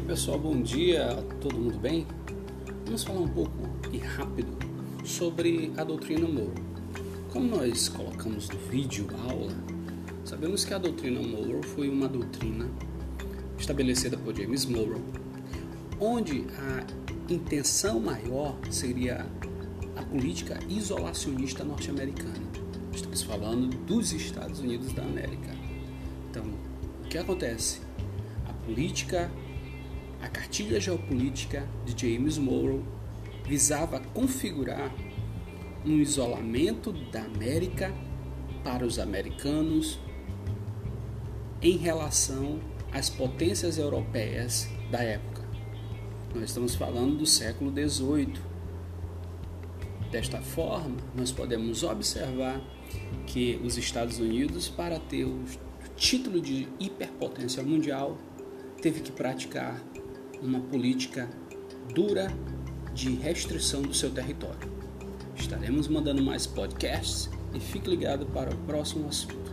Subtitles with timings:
[0.00, 2.06] pessoal, bom dia, todo mundo bem?
[2.86, 4.56] Vamos falar um pouco e rápido
[5.04, 6.54] sobre a doutrina Monroe.
[7.30, 9.52] Como nós colocamos no vídeo aula,
[10.24, 12.70] sabemos que a doutrina Monroe foi uma doutrina
[13.58, 15.02] estabelecida por James Monroe,
[16.00, 19.26] onde a intenção maior seria
[19.96, 22.46] a política isolacionista norte-americana.
[22.94, 25.50] Estamos falando dos Estados Unidos da América.
[26.30, 26.44] Então,
[27.04, 27.80] o que acontece?
[28.48, 29.30] A política
[30.22, 32.84] a cartilha geopolítica de James Monroe
[33.44, 34.94] visava configurar
[35.84, 37.92] um isolamento da América
[38.62, 39.98] para os americanos
[41.60, 42.60] em relação
[42.92, 45.42] às potências europeias da época.
[46.32, 48.34] Nós estamos falando do século XVIII.
[50.12, 52.60] Desta forma, nós podemos observar
[53.26, 55.42] que os Estados Unidos, para ter o
[55.96, 58.16] título de hiperpotência mundial,
[58.80, 59.82] teve que praticar
[60.42, 61.28] uma política
[61.94, 62.32] dura
[62.92, 64.70] de restrição do seu território.
[65.36, 69.52] Estaremos mandando mais podcasts e fique ligado para o próximo assunto.